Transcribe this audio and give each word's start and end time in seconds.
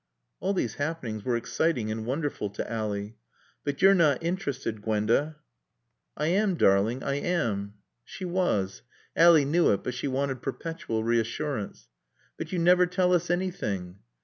All 0.39 0.55
these 0.55 0.77
happenings 0.81 1.23
were 1.23 1.37
exciting 1.37 1.91
and 1.91 2.07
wonderful 2.07 2.49
to 2.49 2.67
Ally. 2.67 3.09
"But 3.63 3.83
you're 3.83 3.93
not 3.93 4.23
interested, 4.23 4.81
Gwenda." 4.81 5.35
"I 6.17 6.25
am, 6.25 6.55
darling, 6.55 7.03
I 7.03 7.17
am." 7.17 7.75
She 8.03 8.25
was. 8.25 8.81
Ally 9.15 9.43
knew 9.43 9.69
it 9.71 9.83
but 9.83 9.93
she 9.93 10.07
wanted 10.07 10.41
perpetual 10.41 11.03
reassurance. 11.03 11.87
"But 12.35 12.51
you 12.51 12.57
never 12.57 12.87
tell 12.87 13.13
us 13.13 13.29
anything." 13.29 13.99